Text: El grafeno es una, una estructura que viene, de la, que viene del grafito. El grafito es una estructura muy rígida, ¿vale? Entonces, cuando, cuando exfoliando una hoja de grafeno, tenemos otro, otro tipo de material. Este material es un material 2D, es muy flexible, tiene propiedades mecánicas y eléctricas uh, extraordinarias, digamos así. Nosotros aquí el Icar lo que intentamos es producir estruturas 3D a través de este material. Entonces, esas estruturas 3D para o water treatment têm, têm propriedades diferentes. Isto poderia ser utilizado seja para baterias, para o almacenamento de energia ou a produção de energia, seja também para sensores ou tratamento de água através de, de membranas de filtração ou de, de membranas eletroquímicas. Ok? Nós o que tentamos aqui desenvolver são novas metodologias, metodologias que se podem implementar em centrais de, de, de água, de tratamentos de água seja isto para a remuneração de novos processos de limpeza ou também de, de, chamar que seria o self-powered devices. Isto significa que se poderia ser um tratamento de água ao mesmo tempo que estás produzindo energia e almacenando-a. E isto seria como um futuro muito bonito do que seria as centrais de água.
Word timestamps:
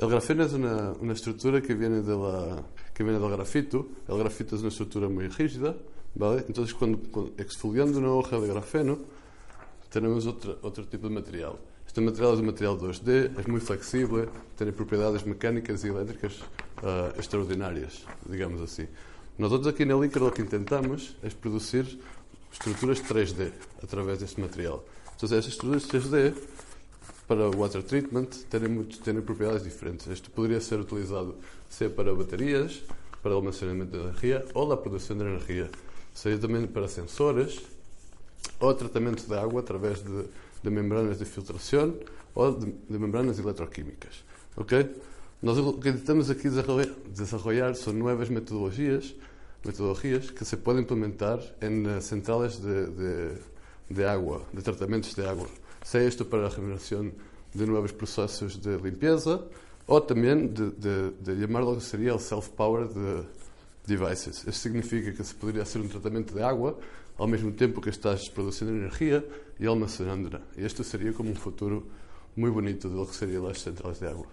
El 0.00 0.08
grafeno 0.08 0.44
es 0.44 0.54
una, 0.54 0.92
una 0.98 1.12
estructura 1.12 1.60
que 1.60 1.74
viene, 1.74 2.00
de 2.00 2.16
la, 2.16 2.62
que 2.94 3.04
viene 3.04 3.18
del 3.18 3.30
grafito. 3.30 3.86
El 4.08 4.16
grafito 4.16 4.56
es 4.56 4.62
una 4.62 4.70
estructura 4.70 5.10
muy 5.10 5.28
rígida, 5.28 5.76
¿vale? 6.14 6.42
Entonces, 6.48 6.74
cuando, 6.74 7.00
cuando 7.10 7.34
exfoliando 7.36 7.98
una 7.98 8.10
hoja 8.10 8.40
de 8.40 8.48
grafeno, 8.48 8.98
tenemos 9.90 10.24
otro, 10.24 10.58
otro 10.62 10.86
tipo 10.86 11.06
de 11.06 11.14
material. 11.16 11.52
Este 11.86 12.00
material 12.00 12.32
es 12.32 12.40
un 12.40 12.46
material 12.46 12.78
2D, 12.78 13.40
es 13.40 13.46
muy 13.46 13.60
flexible, 13.60 14.26
tiene 14.56 14.72
propiedades 14.72 15.26
mecánicas 15.26 15.84
y 15.84 15.88
eléctricas 15.88 16.32
uh, 16.82 17.10
extraordinarias, 17.18 18.04
digamos 18.24 18.62
así. 18.62 18.86
Nosotros 19.36 19.74
aquí 19.74 19.82
el 19.82 20.02
Icar 20.02 20.22
lo 20.22 20.32
que 20.32 20.40
intentamos 20.40 21.14
es 21.22 21.34
producir 21.34 22.00
estruturas 22.50 23.02
3D 23.06 23.52
a 23.82 23.86
través 23.86 24.20
de 24.20 24.24
este 24.24 24.40
material. 24.40 24.80
Entonces, 25.12 25.40
esas 25.40 25.52
estruturas 25.52 25.86
3D 25.90 26.32
para 27.30 27.48
o 27.48 27.56
water 27.56 27.80
treatment 27.84 28.26
têm, 28.50 28.82
têm 29.04 29.22
propriedades 29.22 29.62
diferentes. 29.62 30.04
Isto 30.08 30.32
poderia 30.32 30.60
ser 30.60 30.80
utilizado 30.80 31.36
seja 31.68 31.88
para 31.88 32.12
baterias, 32.12 32.82
para 33.22 33.30
o 33.30 33.36
almacenamento 33.36 33.92
de 33.92 33.98
energia 33.98 34.44
ou 34.52 34.72
a 34.72 34.76
produção 34.76 35.16
de 35.16 35.22
energia, 35.22 35.70
seja 36.12 36.40
também 36.40 36.66
para 36.66 36.88
sensores 36.88 37.60
ou 38.58 38.74
tratamento 38.74 39.28
de 39.28 39.34
água 39.36 39.60
através 39.60 40.02
de, 40.02 40.24
de 40.60 40.70
membranas 40.70 41.20
de 41.20 41.24
filtração 41.24 41.94
ou 42.34 42.52
de, 42.52 42.66
de 42.66 42.98
membranas 42.98 43.38
eletroquímicas. 43.38 44.24
Ok? 44.56 44.92
Nós 45.40 45.56
o 45.56 45.74
que 45.74 45.92
tentamos 45.92 46.30
aqui 46.30 46.50
desenvolver 46.50 47.76
são 47.76 47.92
novas 47.92 48.28
metodologias, 48.28 49.14
metodologias 49.64 50.30
que 50.30 50.44
se 50.44 50.56
podem 50.56 50.82
implementar 50.82 51.38
em 51.62 52.00
centrais 52.00 52.58
de, 52.60 52.86
de, 52.86 53.34
de 53.88 54.04
água, 54.04 54.42
de 54.52 54.62
tratamentos 54.62 55.14
de 55.14 55.24
água 55.24 55.46
seja 55.82 56.08
isto 56.08 56.24
para 56.24 56.46
a 56.46 56.48
remuneração 56.48 57.10
de 57.54 57.66
novos 57.66 57.92
processos 57.92 58.56
de 58.56 58.76
limpeza 58.76 59.44
ou 59.86 60.00
também 60.00 60.46
de, 60.46 60.70
de, 60.70 61.40
chamar 61.40 61.74
que 61.74 61.82
seria 61.82 62.14
o 62.14 62.18
self-powered 62.18 62.94
devices. 63.86 64.38
Isto 64.38 64.52
significa 64.52 65.12
que 65.12 65.24
se 65.24 65.34
poderia 65.34 65.64
ser 65.64 65.80
um 65.80 65.88
tratamento 65.88 66.34
de 66.34 66.42
água 66.42 66.78
ao 67.18 67.26
mesmo 67.26 67.52
tempo 67.52 67.80
que 67.80 67.90
estás 67.90 68.28
produzindo 68.28 68.70
energia 68.70 69.26
e 69.58 69.66
almacenando-a. 69.66 70.40
E 70.56 70.64
isto 70.64 70.84
seria 70.84 71.12
como 71.12 71.30
um 71.30 71.34
futuro 71.34 71.86
muito 72.36 72.54
bonito 72.54 72.88
do 72.88 73.04
que 73.06 73.14
seria 73.14 73.40
as 73.48 73.60
centrais 73.60 73.98
de 73.98 74.06
água. 74.06 74.26